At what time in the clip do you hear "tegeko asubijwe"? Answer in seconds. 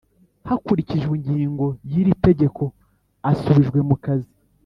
2.25-3.79